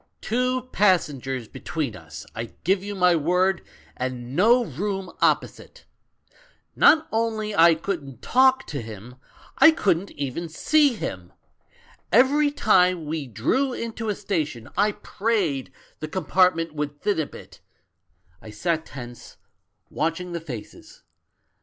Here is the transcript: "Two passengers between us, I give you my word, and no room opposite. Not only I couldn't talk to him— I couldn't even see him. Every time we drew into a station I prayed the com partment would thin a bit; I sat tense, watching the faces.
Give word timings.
"Two 0.19 0.63
passengers 0.71 1.47
between 1.47 1.95
us, 1.95 2.25
I 2.33 2.53
give 2.63 2.83
you 2.83 2.95
my 2.95 3.15
word, 3.15 3.61
and 3.95 4.35
no 4.35 4.65
room 4.65 5.11
opposite. 5.21 5.85
Not 6.75 7.07
only 7.11 7.55
I 7.55 7.75
couldn't 7.75 8.23
talk 8.23 8.65
to 8.69 8.81
him— 8.81 9.17
I 9.59 9.69
couldn't 9.69 10.09
even 10.13 10.49
see 10.49 10.95
him. 10.95 11.33
Every 12.11 12.49
time 12.49 13.05
we 13.05 13.27
drew 13.27 13.73
into 13.73 14.09
a 14.09 14.15
station 14.15 14.71
I 14.75 14.93
prayed 14.93 15.71
the 15.99 16.07
com 16.07 16.25
partment 16.25 16.73
would 16.73 16.99
thin 16.99 17.19
a 17.19 17.27
bit; 17.27 17.61
I 18.41 18.49
sat 18.49 18.87
tense, 18.87 19.37
watching 19.91 20.31
the 20.31 20.41
faces. 20.41 21.03